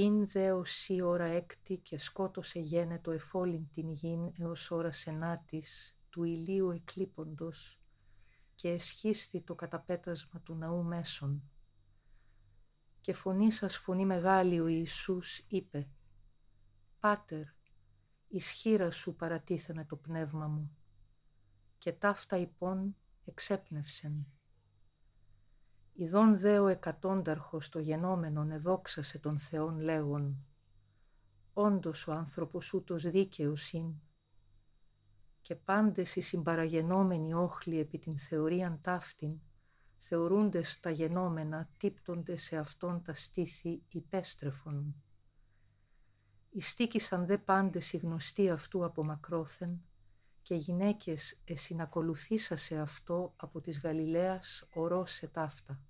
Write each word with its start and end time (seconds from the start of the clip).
Ήν 0.00 0.26
δε 0.26 0.50
η 0.88 1.02
ώρα 1.02 1.24
έκτη 1.24 1.76
και 1.76 1.98
σκότωσε 1.98 2.60
γένετο 2.60 3.10
εφόλην 3.10 3.68
την 3.68 3.92
γην 3.92 4.32
έως 4.38 4.70
ώρα 4.70 4.92
σενάτης 4.92 5.96
του 6.10 6.24
ηλίου 6.24 6.70
εκλείποντος 6.70 7.80
και 8.54 8.68
εσχίστη 8.68 9.40
το 9.40 9.54
καταπέτασμα 9.54 10.40
του 10.40 10.54
ναού 10.54 10.84
μέσων. 10.84 11.50
Και 13.00 13.12
φωνή 13.12 13.50
σας 13.50 13.76
φωνή 13.76 14.06
μεγάλη 14.06 14.60
ο 14.60 14.66
Ιησούς 14.66 15.38
είπε 15.48 15.88
«Πάτερ, 17.00 17.44
ισχύρα 18.28 18.90
σου 18.90 19.16
παρατίθενε 19.16 19.84
το 19.84 19.96
πνεύμα 19.96 20.46
μου» 20.46 20.76
και 21.78 21.92
ταύτα 21.92 22.36
υπόν 22.36 22.96
εξέπνευσεν. 23.24 24.26
Ιδών 26.00 26.38
δε 26.38 26.58
ο 26.58 26.66
εκατόνταρχος 26.66 27.68
το 27.68 27.78
γενόμενον 27.78 28.50
εδόξασε 28.50 29.18
τον 29.18 29.38
Θεόν 29.38 29.78
λέγον 29.78 30.46
«Όντως 31.52 32.06
ο 32.06 32.12
άνθρωπος 32.12 32.72
ούτως 32.72 33.02
δίκαιος 33.02 33.72
ειν» 33.72 33.94
και 35.40 35.54
πάντες 35.54 36.16
οι 36.16 36.20
συμπαραγενόμενοι 36.20 37.34
όχλοι 37.34 37.78
επί 37.78 37.98
την 37.98 38.18
θεωρίαν 38.18 38.80
ταύτην 38.80 39.40
θεωρούντες 39.96 40.80
τα 40.80 40.90
γενόμενα 40.90 41.70
τύπτονται 41.76 42.36
σε 42.36 42.56
αυτόν 42.56 43.02
τα 43.02 43.14
στήθη 43.14 43.82
υπέστρεφον. 43.88 44.94
Ιστίκησαν 46.50 47.26
δε 47.26 47.38
πάντες 47.38 47.92
οι 47.92 47.96
γνωστοί 47.96 48.50
αυτού 48.50 48.84
από 48.84 49.04
μακρόθεν 49.04 49.82
και 50.42 50.54
γυναίκες 50.54 51.40
εσυνακολουθήσασε 51.44 52.78
αυτό 52.78 53.32
από 53.36 53.60
της 53.60 53.80
Γαλιλαίας 53.80 54.64
ορός 54.74 55.12
σε 55.12 55.26
ταύτα. 55.26 55.82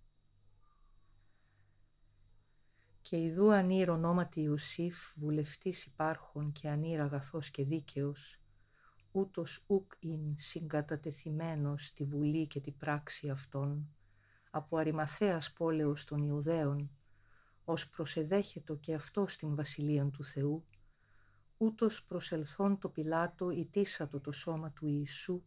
Και 3.09 3.23
ιδού 3.23 3.53
ανήρ 3.53 3.91
ονόματι 3.91 4.41
Ιωσήφ, 4.41 5.13
βουλευτής 5.17 5.85
υπάρχων 5.85 6.53
και 6.53 6.69
ανήρ 6.69 7.01
αγαθός 7.01 7.51
και 7.51 7.65
δίκαιος, 7.65 8.41
ούτως 9.13 9.65
ουκ 9.67 9.93
ειν 9.99 10.35
συγκατατεθειμένος 10.37 11.87
στη 11.87 12.05
βουλή 12.05 12.47
και 12.47 12.61
τη 12.61 12.71
πράξη 12.71 13.29
αυτών, 13.29 13.89
από 14.51 14.77
αριμαθέας 14.77 15.53
πόλεως 15.53 16.05
των 16.05 16.23
Ιουδαίων, 16.23 16.91
ως 17.65 17.89
προσεδέχετο 17.89 18.75
και 18.77 18.95
αυτό 18.95 19.27
στην 19.27 19.55
βασιλείαν 19.55 20.11
του 20.11 20.25
Θεού, 20.25 20.67
ούτως 21.57 22.05
προσελθόν 22.05 22.79
το 22.79 22.89
Πιλάτο 22.89 23.51
ητήσατο 23.51 24.21
το 24.21 24.33
σώμα 24.33 24.71
του 24.71 24.87
Ιησού 24.87 25.43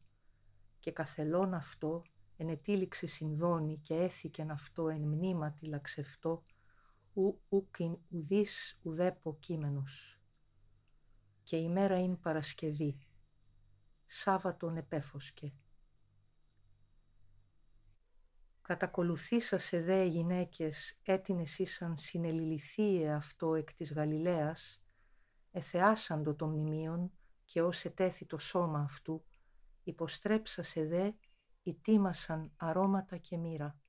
και 0.80 0.92
καθελών 0.92 1.54
αυτό 1.54 2.02
ενετήληξε 2.38 3.08
συνδόνη 3.08 3.78
και 3.78 3.96
έθηκεν 3.96 4.52
αυτό 4.52 4.90
εν 4.90 5.02
μνήματι 5.02 5.66
λαξευτό 5.66 6.44
ου 7.14 7.42
ουκιν 7.50 7.98
ουδής 8.10 8.80
ουδέπο 8.84 9.38
κείμενος. 9.40 10.22
Και 11.44 11.58
η 11.58 11.70
μέρα 11.70 12.00
είναι 12.00 12.16
Παρασκευή, 12.16 12.98
Σάββατον 14.06 14.78
επέφωσκε. 14.78 15.54
Κατακολουθήσασε 18.62 19.82
δε 19.82 20.04
γυναίκες 20.04 21.00
έτινες 21.04 21.60
ήσαν 21.60 21.98
συνελιληθείε 21.98 23.12
αυτό 23.12 23.56
εκ 23.56 23.74
της 23.74 23.94
Γαλιλαίας, 23.94 24.84
εθεάσαντο 25.52 26.36
το 26.36 26.48
μνημείον 26.48 27.12
και 27.46 27.62
ως 27.62 27.86
ετέθη 27.86 28.26
το 28.26 28.38
σώμα 28.38 28.80
αυτού, 28.80 29.26
υποστρέψασε 29.84 30.86
δε, 30.86 31.12
ητίμασαν 31.64 32.52
αρώματα 32.56 33.18
και 33.18 33.38
μοίρα. 33.38 33.80